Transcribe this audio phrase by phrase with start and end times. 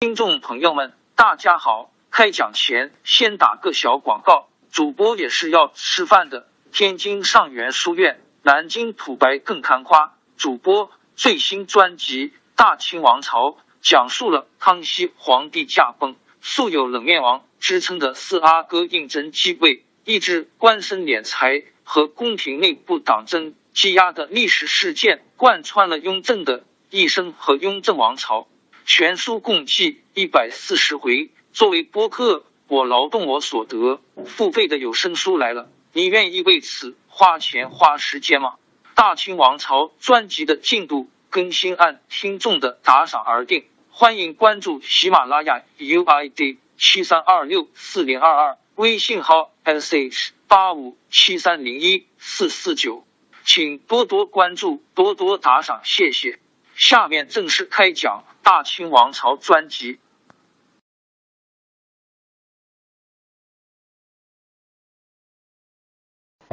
[0.00, 1.90] 听众朋友们，大家好！
[2.12, 6.46] 开讲前先打个小广告，主播也是要吃饭的。
[6.70, 10.14] 天津上元书院，南京土白更看花。
[10.36, 13.46] 主播最新专辑《大清王朝》，
[13.82, 28.46] 讲述了康熙皇帝驾崩，素有冷面王之称的四阿哥胤禛继位，抑制官绅敛财和宫廷内部党争积压的历史事件，贯穿了雍正的一生和雍正王朝。
[28.90, 31.28] 全书共计一百四十回。
[31.52, 38.54] 作为播客，我劳动我所得，付费的有声书来了，你愿意为此花钱花时间吗？
[38.94, 53.04] 大清王朝专辑的进度更新按听众的打赏而定，欢迎关注喜马拉雅 UID 七三二六四零二二，微信号 sh 八五七三零一四四九，
[53.44, 56.38] 请多多关注，多多打赏，谢谢。
[56.78, 59.98] 下面正式开讲《大清王朝》专辑。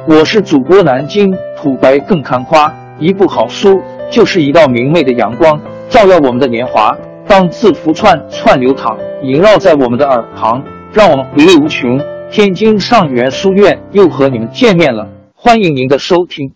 [0.08, 6.92] 我是主播南京土白更看花，一部好书就是一道明媚的阳光，照耀我们的年华。
[7.28, 10.60] 当字符串串流淌，萦绕在我们的耳旁，
[10.92, 12.00] 让我们回味无穷。
[12.32, 16.52] 天津上元书院又和你们见面了，欢迎您的收听。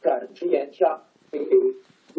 [0.00, 1.46] 敢直言家，嘿嘿，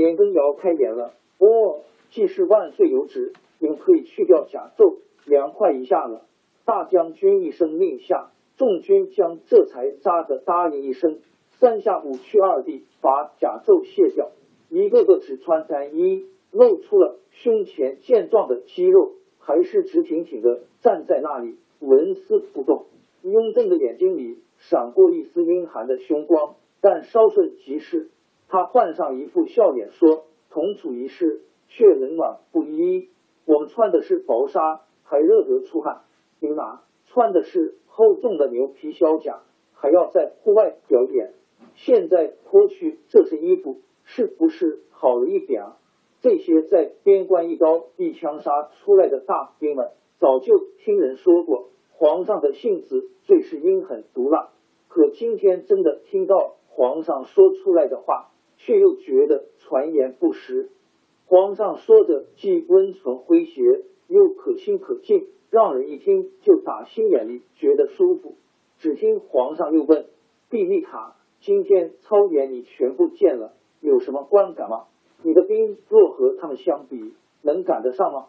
[0.04, 1.14] 年羹尧开言了。
[1.38, 6.26] 哦，既是万岁有旨，你们可以去掉甲胄，凉快一下了。
[6.66, 11.20] 大将军一声令下，众军将这才扎着答应一声。
[11.52, 14.32] 三下五去二地，把甲胄卸掉，
[14.70, 22.88] 一个个只穿单衣，露出了胸前健壮的肌肉，还是直挺挺的站在那里，纹丝不动。
[23.22, 26.56] 雍正的眼睛里闪过一丝阴寒的凶光。
[26.86, 28.10] 但稍瞬即逝，
[28.54, 33.10] 他换上一副笑脸说：“同处一室，却冷暖不一。
[33.48, 36.04] 我们穿的是薄纱，还热得出汗；
[36.40, 39.42] 你们哪穿的是厚重的牛皮小甲，
[39.74, 41.34] 还要在户外表演。
[41.74, 45.64] 现在脱去这身衣服，是不是好了一点？
[46.22, 49.90] 这些在边关一刀一枪杀出来的大兵们，
[50.20, 54.52] 早就听人说过，皇上的性子最是阴狠毒辣。
[54.90, 58.32] 可今天真的听到。”皇上说出来的话，
[58.66, 60.70] 却又觉得传言不实。
[61.26, 68.36] 皇上说的既温存诙谐，又可亲可敬，让人一听就打心眼里觉得舒服。
[68.78, 70.06] 只听皇上又问
[70.50, 74.86] ：“毕丽塔，今天操演你全部见了，有什么观感吗？
[75.24, 78.28] 你的兵若和他们相比，能赶得上吗？”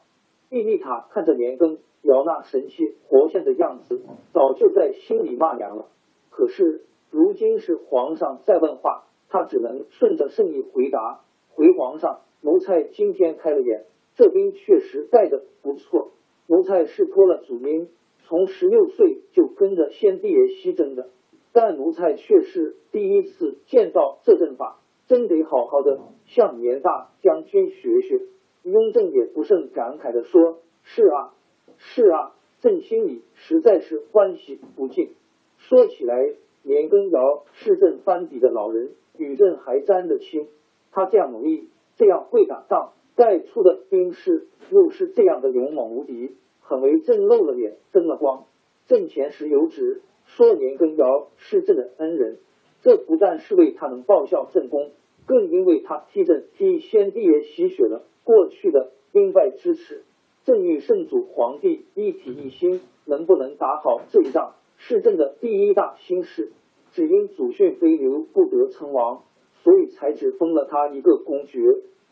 [0.50, 4.02] 毕丽塔看着年羹尧那神气活现的样子，
[4.32, 5.86] 早就在心里骂娘了。
[6.30, 6.82] 可是。
[7.10, 11.24] 如今是皇上在问话，他只能顺着圣意回答。
[11.54, 13.84] 回皇上，奴才今天开了眼，
[14.14, 16.12] 这兵确实带的不错。
[16.46, 17.88] 奴才是托了祖名，
[18.28, 21.08] 从十六岁就跟着先帝爷西征的，
[21.52, 24.78] 但奴才却是第一次见到这阵法，
[25.08, 28.20] 真得好好的向年大将军学学。
[28.62, 31.34] 雍正也不胜感慨的说：“是啊，
[31.78, 35.10] 是啊，朕心里实在是欢喜不尽。
[35.58, 36.34] 说起来。”
[36.66, 40.48] 年羹尧是朕班底的老人，与朕还沾得亲。
[40.90, 48.44] 他这样努力，这样会打仗，带出的兵士又是这样的勇猛无敌，很为朕露了脸，争了光。
[48.86, 52.38] 朕前时有旨，说年羹尧是朕的恩人，
[52.82, 54.92] 这不但是为他能报效朕功，
[55.26, 60.02] 更因为他替朕替先帝爷洗雪了过去的兵败之耻。
[60.44, 64.54] 朕与圣祖皇帝一体一心，能不能打好这一仗？
[64.76, 66.52] 是朕的第一大心事，
[66.94, 69.24] 只因祖训非流不得称王，
[69.64, 71.60] 所以才只封了他一个公爵。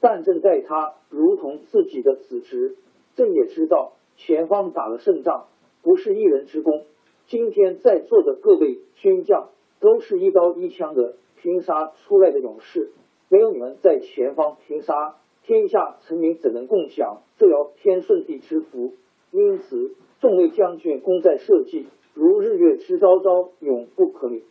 [0.01, 2.75] 但朕待他如同自己的子侄。
[3.15, 5.47] 朕也知道前方打了胜仗，
[5.83, 6.83] 不是一人之功。
[7.27, 12.91] 今天在座的各位军将，都是一刀一枪的拼杀出来的勇士，
[13.29, 15.15] 没有你们在前方拼杀，
[15.45, 18.95] 天下臣民怎能共享这遥天顺地之福？
[19.31, 21.87] 因此，众位将军功在社稷。
[22.15, 24.43] 如日月之昭昭，永不可泯。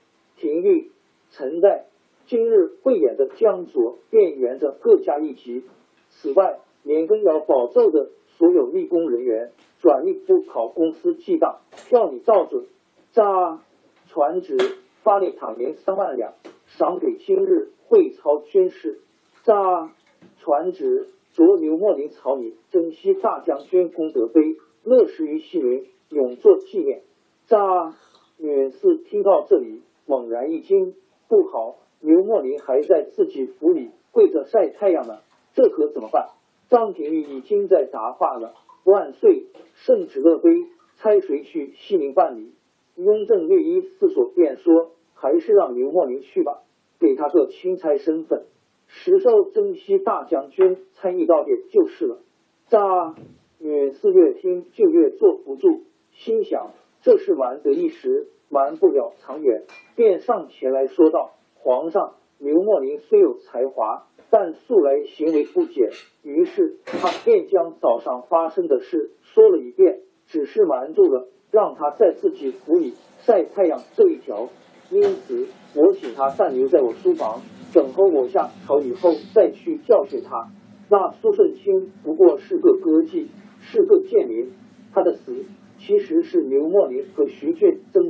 [0.42, 0.90] 廷玉、
[1.30, 1.86] 陈代
[2.26, 5.66] 今日汇演的江左，便沿着各家一级。
[6.10, 11.60] 此外，年羹尧保奏的所有立功人员，转一赴考公司记账，
[11.92, 12.66] 叫你照准。
[13.12, 13.62] 扎
[14.08, 14.58] 传旨
[15.04, 16.34] 发令塔银三万两，
[16.66, 19.00] 赏给今日会操军士。
[19.44, 19.94] 扎
[20.40, 24.42] 传旨着刘墨林草拟珍惜大将军功德碑，
[24.84, 27.04] 乐时于西陵，永作纪念。
[27.46, 27.94] 扎
[28.40, 30.94] 远四听到这里，猛然一惊，
[31.30, 35.20] 不好，刘墨林还在自己府里跪着晒太阳呢，
[35.54, 36.32] 这可怎么办？
[36.68, 38.54] 张廷玉已经在答话了，
[38.84, 40.50] 万岁，圣旨乐碑，
[40.98, 42.52] 差谁去西宁办理？
[42.98, 46.62] 雍正略一思索，便说：“还是让刘墨林去吧，
[47.00, 48.48] 给他个钦差身份，
[48.88, 52.20] 实授征西大将军参议到点就是了。”
[52.68, 53.16] 扎
[53.60, 56.72] 远四越听就越坐不住，心想
[57.02, 59.64] 这是玩得一时，瞒不了长远，
[59.96, 65.90] 便上前来说道：“皇上，刘莫林虽有才华，但素来行为不检。”
[66.22, 71.30] 于是他便将早上发生的事说了一遍，只是瞒住了。
[71.50, 74.48] 让他在自己府里晒太阳这一条，
[74.90, 77.42] 因此我请他暂留在我书房，
[77.74, 80.50] 等候我下朝以后再去教训他。
[80.90, 83.28] 那苏顺清不过是个歌妓，
[83.60, 84.54] 是个贱民，
[84.94, 85.44] 他的死
[85.78, 88.01] 其实是刘莫林和徐俊争。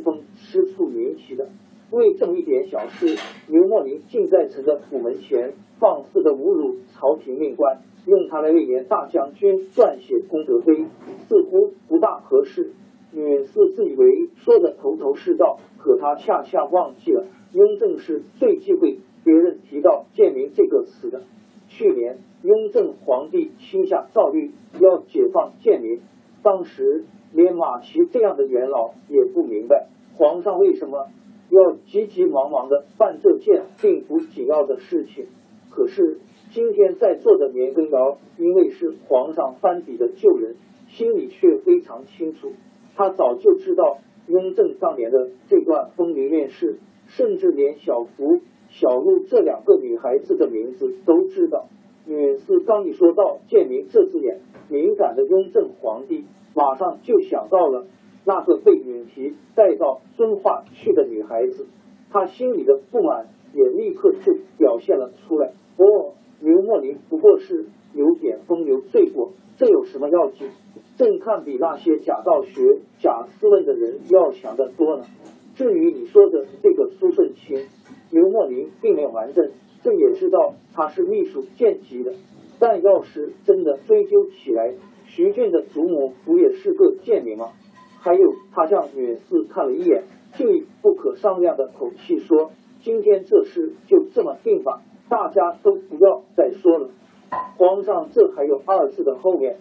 [2.87, 3.17] 是，
[3.47, 10.85] 刘墨林竟在臣的府门前放肆的侮辱朝廷命官，用他来为年大将军撰写功德碑，
[11.27, 12.73] 似乎不大合适。
[13.13, 21.23] 女士自以为说的头头是道，可他恰恰忘记了，雍正是最忌讳别人提到“贱民”这个词的。
[21.67, 25.99] 去年雍正皇帝亲下诏谕，要解放贱民，
[26.41, 31.07] 当时连马齐这样的元老也不明白，皇上为什么
[31.51, 35.27] 要急急忙忙的办这件并不紧要的事情。
[35.69, 36.19] 可是
[36.51, 40.55] 今天在座的年羹尧，因为是皇上翻笔的旧人，
[40.87, 42.53] 心里却非常清楚。
[42.95, 48.39] 他早就知道雍正当年的这段风流面事，甚至连小福、
[48.69, 51.67] 小禄这两个女孩子的名字都知道。
[52.07, 54.39] 允嗣刚一说到“建明”这字眼，
[54.69, 56.25] 敏感的雍正皇帝
[56.55, 57.85] 马上就想到了
[58.25, 61.67] 那个被允提带到遵化去的女孩子，
[62.11, 65.53] 她心里的不满也立刻就表现了出来。
[65.77, 70.49] 哦，刘墨林不过是有点风流罪过，这有什么要紧？
[70.97, 75.05] 正看比那些假道学、假斯文的人要强得多呢。
[75.55, 77.65] 至于你说的这个苏顺清，
[78.11, 79.51] 刘墨林并没有瞒着，
[79.83, 82.13] 这也知道他是秘书见级的。
[82.59, 84.75] 但要是真的追究起来，
[85.05, 87.49] 徐俊的祖母不也是个贱民吗？
[88.03, 92.49] 还有，他向远四看了一眼，就以不可商量的口气说
[92.81, 96.89] ：“今天这事就这么定吧，大家都不要再说了。”
[97.57, 99.57] 皇上，这还有二字的后面。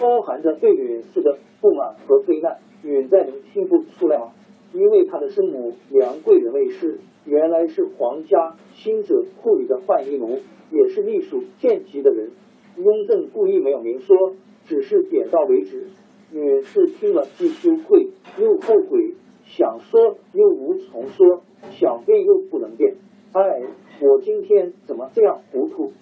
[0.00, 4.32] 包含着对允氏的不满和非难，允在能听不出来吗？
[4.72, 10.38] 因为他的生母梁贵人卫氏原来是皇家新者库里的浣衣奴，
[10.70, 12.30] 也是隶属贱籍的人。
[12.76, 14.34] 雍正故意没有明说，
[14.66, 15.88] 只是点到为止。
[16.32, 18.08] 允氏听了既羞愧
[18.38, 19.14] 又后悔，
[19.44, 22.96] 想说又无从说，想变又不能变。
[23.32, 23.62] 哎，
[24.00, 25.92] 我今天怎么这样糊涂？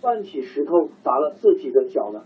[0.00, 2.22] 搬起石头砸了自己的脚呢？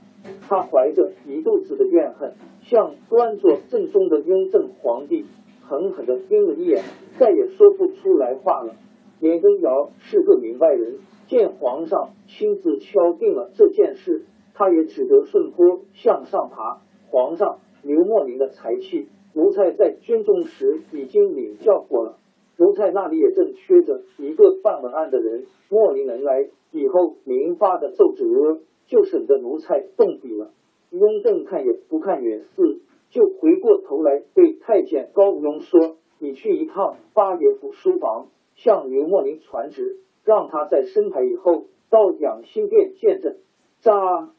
[0.48, 5.24] 他怀着一肚子的怨恨，向端坐正中的雍正皇帝
[5.62, 6.82] 狠狠的盯了一眼，
[7.18, 8.74] 再也说不出来话了。
[9.20, 16.80] 年羹尧是个明白人，见皇上亲自敲定了这件事，他也只得顺坡向上爬。
[17.16, 22.18] 皇上，刘莫林的才气，奴才在军中时已经领教过了，
[22.58, 25.46] 奴才那里也正缺着一个办文案的人。
[25.70, 28.60] 莫林能来以后，明发的奏折。
[28.88, 30.52] 就省得奴才动笔了。
[30.90, 43.38] 雍正看也不看远四，就回过头来对太监高无庸说：“你去一趟八爷府书房，向刘莫林传旨，让他在升台以后到养心殿见证。”
[43.82, 44.30] 扎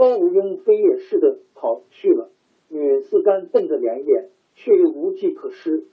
[0.00, 2.30] 高无庸飞也似的跑去了。
[2.70, 5.84] 远四干瞪着两眼，却又无计可施。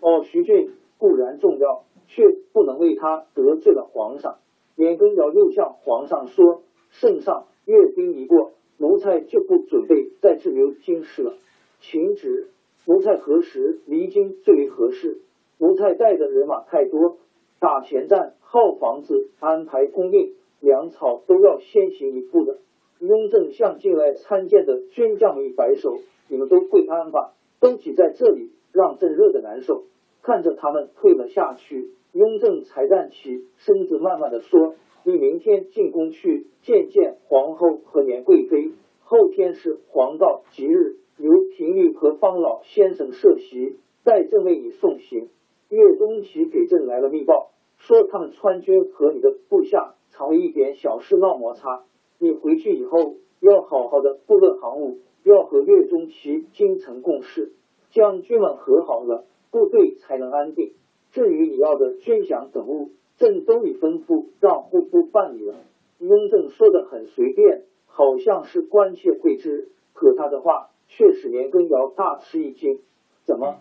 [0.00, 4.38] 哦，徐俊固然重要，却不能为他得罪了皇上。
[4.74, 6.62] 年羹尧又向皇上说。
[6.90, 11.34] 圣上阅兵一过，奴才就不准备再滞留京师了。
[11.78, 12.48] 请旨，
[12.86, 15.20] 奴才何时离京最为合适？
[15.58, 17.18] 奴才带的人马太多，
[17.60, 22.58] 打前站、耗房子、安排供应、粮草都要先行一步的。
[23.06, 29.84] 雍正向进来参见的军将们一摆手：“你们都跪安吧，都挤在这里，让朕热的难受。”
[30.22, 34.74] 看着他们退了下去，雍正才站起身子，慢慢的说。
[35.06, 45.28] 你明天进宫去见见皇后和年贵妃，后天是黄道吉日，由平玉和方老先生设席，待朕为你送行。
[45.68, 51.84] 岳东琪给朕来了密报，说他们川军和你的部下常为一点小事闹摩擦，
[52.24, 57.52] 你回去以后要好好的部落行务，要和岳中旗精诚共事，
[57.90, 60.72] 将军们和好了，部队才能安定。
[61.12, 65.54] 至于你要的军饷等物，朕都已吩咐让户部办理了。
[65.98, 72.80] 雍正说的很随便，好像是关切会知，可他的话却使年羹尧大吃一惊。
[73.26, 73.56] 怎么，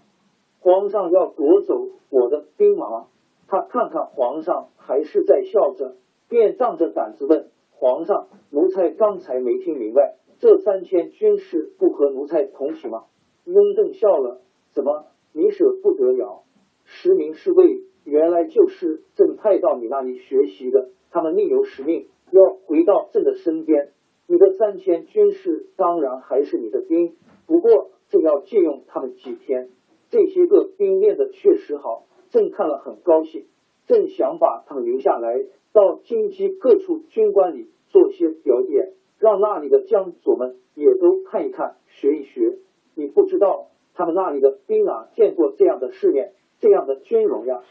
[0.61, 3.07] 皇上要夺走我的兵马？
[3.49, 5.97] 他看看皇上还是在笑着，
[6.29, 13.03] 便仗着胆子问皇上：“奴才刚才没听明白，这三千军士不和奴才同起吗？”
[13.45, 14.41] 雍正笑了
[14.73, 16.43] ：“怎么，你舍不得了？
[16.85, 23.91] 实名侍卫原来就是朕派到你那里学习的，他们另有使命，要回到朕的身边。
[24.27, 27.15] 你的三千军士当然还是你的兵，
[27.45, 29.69] 不过朕要借用他们几天。
[30.09, 33.45] 这些个兵练的确实好。”朕看了很高兴，
[33.87, 42.59] 正想把他们留下来，到京畿各处军官里做些表演，让那里的将佐们也都看一看、学一学。
[42.95, 47.61] 你不知道他们那里的兵啊，见过这样的世面，这样的军容呀。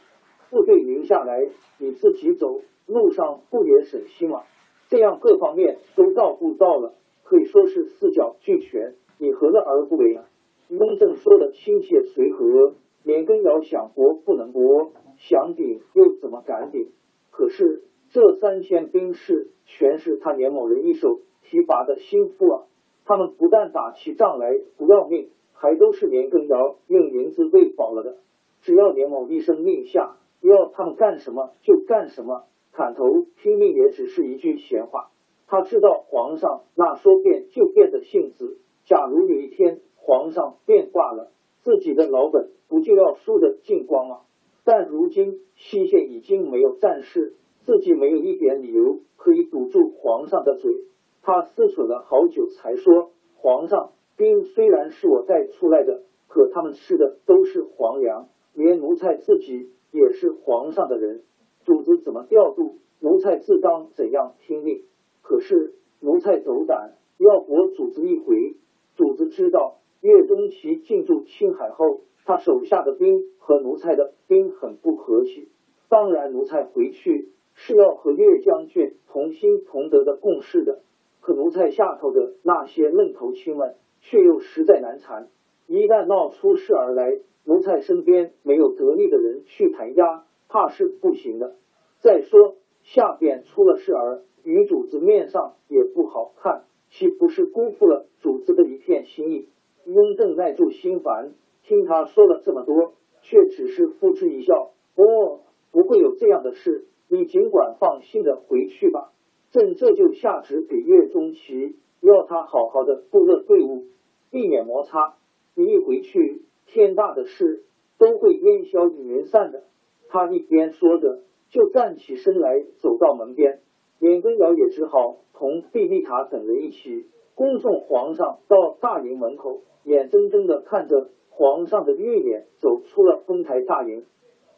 [0.50, 4.42] 部队留下来，你自己走，路上不也省心吗？
[4.90, 6.92] 这样各方面都照顾到了，
[7.24, 8.94] 可以说是四角俱全。
[9.18, 10.24] 你何乐而不为啊？
[10.68, 12.74] 雍正说的亲切随和。
[13.04, 14.92] 年羹尧想活不能活，
[15.28, 16.88] 想顶又怎么敢顶？
[17.30, 22.62] 可是这三千兵士全是他年某人一手提拔的心腹啊！
[23.04, 28.16] 他们不但打起仗来不要命，还都是年羹尧用银子喂饱了的。
[28.62, 35.10] 只要年某一声令下，要他们干什么就干什么，砍头拼命也只是一句闲话。
[35.46, 41.30] 他知道皇上那说变就变的性子，假如有一天皇上变卦了。
[41.62, 44.20] 自己的老本不就要输得精光吗？
[44.64, 50.84] 但如今西县已经没有战事，自己没有一点理由可以堵住皇上的嘴。
[51.22, 61.22] 他思忖了好久，才说：“皇上，兵虽然是我带出来的，可他们吃的都是皇粮，连奴才自己也是皇上的人，
[61.64, 64.82] 主子怎么调度，奴才自当怎样听令。
[65.22, 68.56] 可是奴才斗胆要驳主子一回，
[68.96, 75.48] 主子知道。”岳东齐进驻青海后，他手下的兵和奴才的兵很不和气。
[75.88, 80.80] 当然，奴才回去是要和岳将军同心同德的共事的。
[81.20, 85.28] 可奴才下头的那些愣头青们却又实在难缠。
[85.66, 91.56] 一旦闹出事儿来，奴才身边没有得力的人去弹压，怕是不行的。
[92.00, 99.48] 再说下边出了事儿，女主子面上也不好看，岂不是辜负了主子的一片心意？
[99.84, 101.32] 雍正耐住心烦，
[101.64, 104.72] 听他说了这么多，却只是付之一笑。
[104.94, 105.40] 哦，
[105.70, 109.12] 不会有这样的事，你尽管放心的回去吧。
[109.50, 113.84] 朕这就下旨给岳钟琪，要他好好的布勒队伍，
[114.30, 115.14] 避免摩擦。
[115.54, 117.64] 你一回去，天大的事
[117.98, 119.64] 都会烟消云散的。
[120.08, 123.60] 他一边说着，就站起身来，走到门边。
[123.98, 129.60] 年羹尧也只好同毕丽塔等人一起恭送皇上到大营门口。
[129.84, 134.04] 眼睁睁的看着皇上的御脸走出了丰台大营，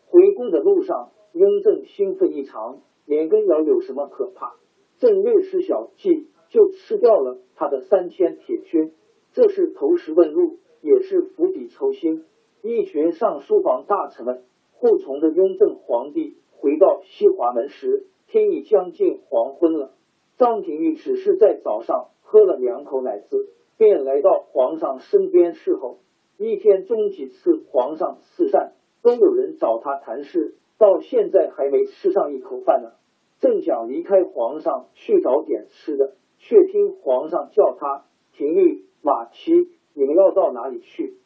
[0.09, 2.81] 回宫的路上，雍正兴奋异常。
[3.07, 4.57] 年羹尧有什么可怕？
[4.99, 8.93] 朕略施小计，就吃掉了他的三千铁军，
[9.33, 12.25] 这是投石问路，也是釜底抽薪。
[12.62, 19.93] 一群上书房大臣们护从着雍正皇帝回到西华门时，天已将近黄昏了。
[20.37, 23.50] 张廷玉只是在早上喝了两口奶子。
[23.76, 25.99] 便来到皇上身边侍候，
[26.37, 28.73] 一天中几次皇上赐膳，
[29.03, 32.93] 都有人找他谈事，到现在还没吃上一口饭呢。
[33.38, 39.53] 正想离开皇上去找点吃的，却听皇上叫他：“廷玉、马齐，
[39.93, 41.19] 你们要到哪里去？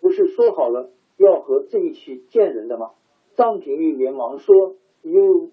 [0.00, 2.92] 不是说好了要和朕一起见人的吗？”
[3.36, 5.50] 张廷玉连忙说：“哟，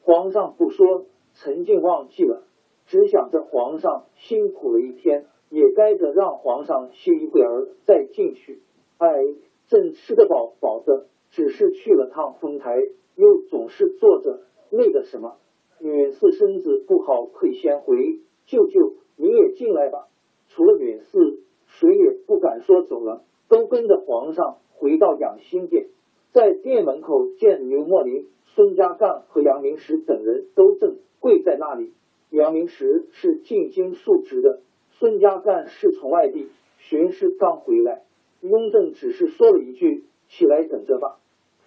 [0.00, 2.44] 皇上不说，臣竟忘记了，
[2.86, 8.60] 只想着皇上辛苦了一天。”也该着让皇上歇一会儿再进去。
[8.98, 9.08] 哎，
[9.68, 12.76] 朕吃得饱饱的，只是去了趟丰台，
[13.14, 15.36] 又总是坐着，累个什么？
[15.80, 18.20] 允四身子不好，可以先回。
[18.46, 20.08] 舅舅，你也进来吧。
[20.48, 25.88] 除了允四，谁也不敢说走了，都跟着皇上回到养心殿。
[26.32, 31.92] 在殿门口见刘莫林、孙家淦和杨明时等人都正跪在那里。
[32.30, 34.60] 杨明时是进京述职的。
[34.98, 36.48] 孙家淦是从外地
[36.78, 38.02] 巡视刚回来，
[38.40, 41.18] 雍正只是说了一句：“起来等着吧。”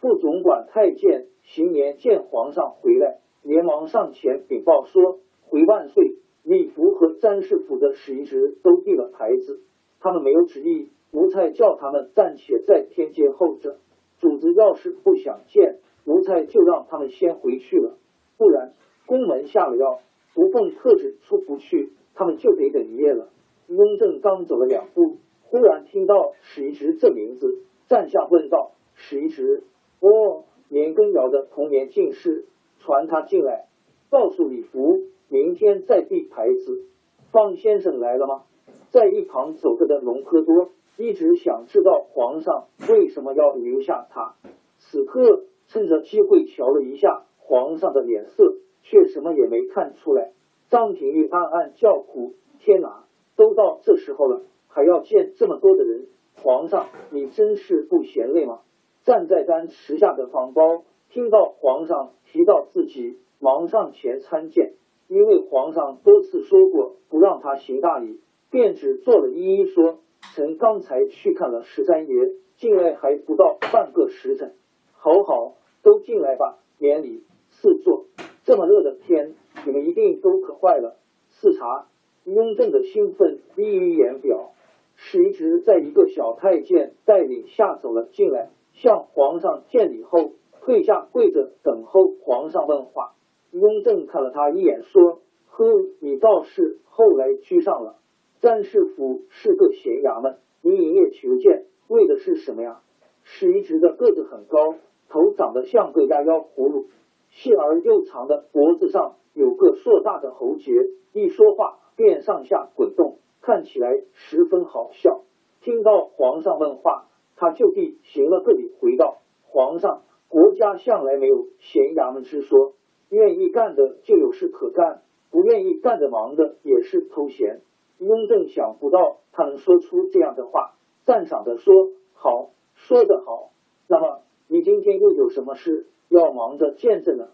[0.01, 9.61] 副总管太监行年见皇上回来，连忙上前禀报说：“回万岁，李福和詹事府的使一职都递了牌子，
[9.99, 10.89] 他们没有旨意。
[11.11, 13.77] 奴才叫他们暂且在天街候着，
[14.19, 17.97] 主子要是不想见，奴才就让他们先回去了。
[18.37, 18.73] 不然，
[19.07, 19.99] 宫门下了药，
[20.35, 23.29] 不奉特旨出不去，他们就得等一夜了。
[23.67, 29.63] 雍正刚走了两步，忽然听到史一直这名字，站下问道：“史一直，
[30.01, 32.45] 哦，年羹尧的童年进士，
[32.79, 33.67] 传他进来，
[34.09, 36.83] 告诉李福，明天再递牌子。
[37.31, 38.43] 方先生来了吗？”
[38.91, 40.71] 在一旁走着的隆科多。
[40.97, 44.35] 一直想知道皇上为什么要留下他，
[44.79, 50.33] 此刻趁着机会瞧了一下皇上的脸色，却什么也没看出来。
[50.69, 58.59] 张廷玉暗暗叫苦：天哪，都到这时候了，还要见这么多的人，皇上你真是不嫌累吗？
[59.03, 64.73] 站在丹池下的方包听到皇上提到自己，忙上前参见，
[65.07, 68.19] 因为皇上多次说过不让他行大礼，
[68.51, 69.97] 便只做了一一说。
[70.35, 72.13] 臣刚才去看了十三爷，
[72.57, 74.53] 进来还不到半个时辰。
[74.91, 78.05] 好好，都进来吧，免礼，赐座。
[78.43, 79.33] 这么热的天，
[79.65, 80.97] 你们一定都渴坏了。
[81.29, 81.87] 赐茶。
[82.25, 84.51] 雍正的兴奋溢于言表。
[84.95, 93.13] 史一直在一个小太监带领下走了进来，向皇上见礼后，退下跪着等候皇上问话。
[93.51, 95.65] 雍正看了他一眼，说：“呵，
[96.01, 97.95] 你倒是后来居上了。”
[98.41, 102.81] 詹事府是个闲衙门，你营业求见，为的是什么呀？
[103.23, 104.75] 史一直的个子很高，
[105.09, 106.87] 头长得像个鸭腰葫芦，
[107.29, 110.71] 细而又长的脖子上有个硕大的喉结，
[111.13, 115.21] 一说话便上下滚动，看起来十分好笑。
[115.61, 122.73] 听到皇上问话，他就地行了个礼，回道：“皇上，国家向来没有闲衙门之说，
[123.09, 127.61] 愿意干的就有事可干，不愿意干的忙的也是偷闲。”
[127.99, 131.73] 雍正想不到他能说出这样的话，赞赏的说
[132.13, 133.51] ：“好，说得好。
[133.87, 137.27] 那么你今天又有什么事要忙着见证呢？”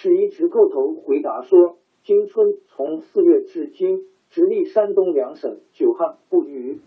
[0.00, 6.80] 史一直叩头回答说：“今春从四月至今，直隶山东两省久旱不雨，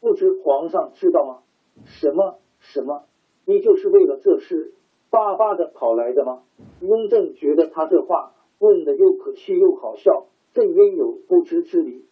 [0.00, 1.38] 不知皇上知道吗
[1.84, 3.02] ？”“什么什么？
[3.46, 4.74] 你就是为了这事
[5.10, 6.44] 巴巴的跑来的吗？”
[6.80, 12.04] 雍正觉得他这话问的又可气又好笑，朕焉有不知之理？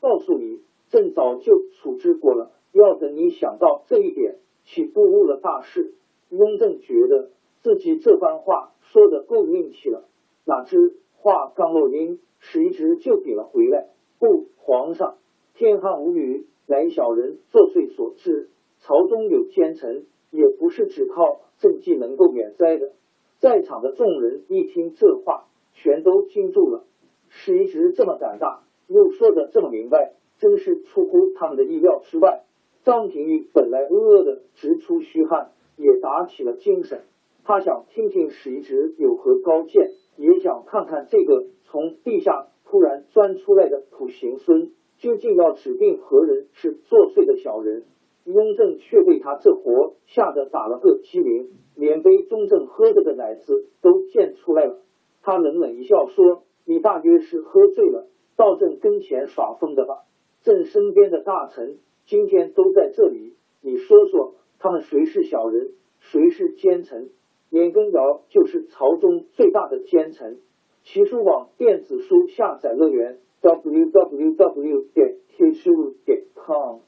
[0.00, 2.50] 告诉你，朕早就处置过了。
[2.72, 5.94] 要等你想到这一点，岂不误了大事？
[6.28, 10.04] 雍正觉得自己这番话说的够硬气了，
[10.44, 10.76] 哪知
[11.16, 13.88] 话刚落音，史一直就顶了回来。
[14.18, 15.16] 不，皇上，
[15.54, 18.50] 天旱无雨，乃小人作祟所致。
[18.80, 22.92] 朝中有奸臣，也不是只靠政绩能够免灾的。
[23.38, 26.84] 在场的众人一听这话，全都惊住了。
[27.28, 28.62] 史一直这么胆大。
[28.88, 32.42] 又说的这么明白，真是出乎他们的意料之外。
[32.84, 37.04] 张廷玉本来饿饿的直出虚汗，也打起了精神。
[37.44, 47.84] 他想听听史一直有何高见，也想看看这个从地下突然钻出来的土行孙究竟要指定何人是作祟的小人。
[48.24, 54.78] 雍正却被他这活吓得打了个激灵，连杯中正喝着的奶子都溅出来了。
[55.22, 58.06] 他冷冷一笑说：“你大约是喝醉了。”
[58.38, 60.04] 到朕跟前耍疯的吧？
[60.42, 67.10] 朕身边的大臣今天都在这里，你说说，他们谁是小人，谁是奸臣？
[67.52, 70.40] 年羹尧就是朝中最大的奸臣。
[70.84, 76.78] 奇书网电子书下载乐园 w w w 点 t 书点 com。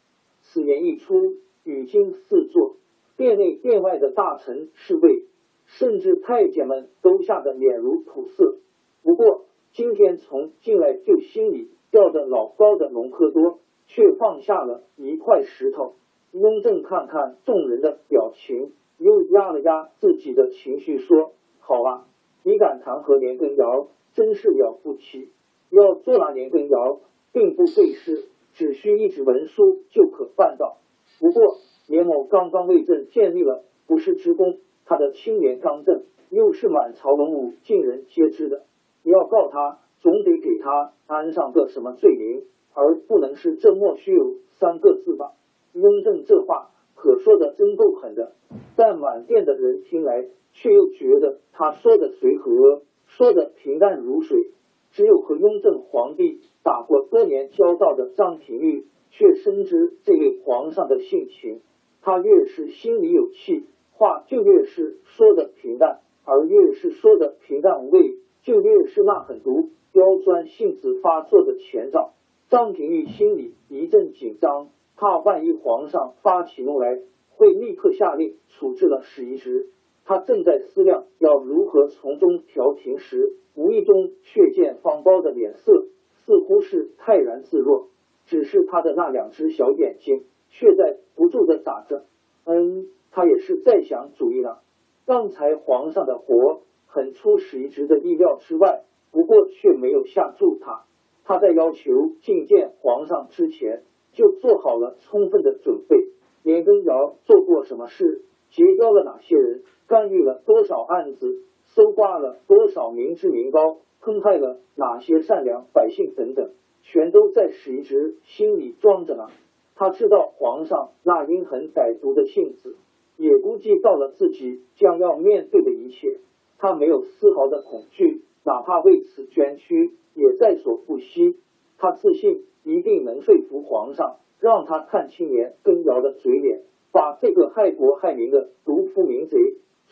[0.41, 2.77] 此言一出，语惊四座，
[3.19, 5.25] 殿内殿外的大臣侍卫，
[5.67, 8.57] 甚至太监们都吓得脸如土色。
[9.03, 9.45] 不过。
[9.77, 15.95] 今天从进来就心里吊着老高的隆科多，却放下了一块石头。
[16.31, 22.07] 雍正看看众人的表情，又压了压自己的情绪，说：“好啊，
[22.43, 25.31] 你敢弹劾年羹尧，真是了不起。
[25.71, 27.01] 要做了年羹尧，
[27.33, 30.77] 并不费事，只需一纸文书就可办到。
[31.19, 31.57] 不过
[31.89, 38.65] 年某刚刚为朕建立了不世之功，他的清廉刚正，又是满朝文武尽人皆知的。”
[39.03, 45.33] 你要告他，总得给他安上个什么罪名，而不能是朕莫须有三个字吧？
[45.73, 46.71] 雍正这话
[47.05, 48.33] 可说的真够狠的，
[48.77, 54.53] 但满殿的人听来却又觉得他说的随和，说的平淡如水。
[54.93, 61.61] 只有和雍正皇帝打过多年交道的张廷玉，却深知这位皇上的性情。
[62.01, 68.15] 他越是心里有气，话就越是说的平淡，而越是说的平淡无味。
[68.45, 72.15] 就越是那狠毒、刁钻性子发作的前兆。
[72.49, 79.69] 张廷玉心里一阵紧张，怕万一皇上发起怒来，会立刻下令处置了史一直。
[80.05, 85.87] 他正在思量要如何从中调停时，无意中却见方包的脸色
[86.25, 87.89] 似乎是泰然自若，
[88.27, 92.05] 只是他的那两只小眼睛却在不住的眨着。
[92.45, 94.59] 嗯，他也是在想主意呢。
[95.07, 100.85] 刚才皇上的活很出史一直的意料之外，不过却没有吓住他。
[101.25, 101.91] 他在要求
[102.23, 106.09] 觐见皇上之前，就做好了充分的准备。
[106.43, 108.23] 年羹尧做过什么事？
[108.51, 109.63] 结交了哪些人？
[109.87, 111.43] 干预了多少案子？
[111.65, 113.79] 搜刮了多少民脂民膏？
[114.01, 116.15] 坑害了哪些善良百姓？
[116.15, 116.51] 等等，
[116.83, 119.27] 全都在史一直心里装着呢。
[119.75, 122.77] 他知道皇上那阴狠歹毒的性子，
[123.17, 126.21] 也估计到了自己将要面对的一切。
[126.59, 129.93] 他没有丝毫的恐惧，哪怕为此捐躯。
[130.17, 131.41] 也在所不惜。
[131.77, 136.61] 他自信一定能说服皇上，让他看清年羹尧的嘴脸，
[136.93, 139.37] 把这个害国害民的毒夫民贼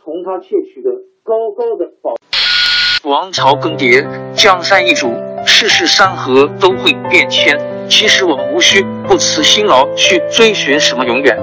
[0.02, 0.90] 从他窃取的
[1.22, 2.14] 高高的宝。
[3.04, 5.12] 王朝更迭，江山易主，
[5.44, 7.60] 世事山河都会变迁。
[7.90, 11.38] 其实我们无需不辞辛劳去追寻什么永远，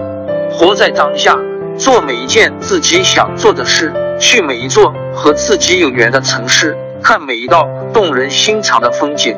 [0.51, 1.39] 活在当下，
[1.77, 6.75] 做每一件自己想做的事，去每一座和自己有缘的城市。
[7.01, 9.37] 看每一道动人心肠的风景，